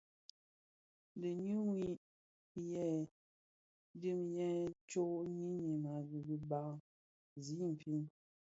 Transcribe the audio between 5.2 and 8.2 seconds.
yiñim a dhiba zi infin.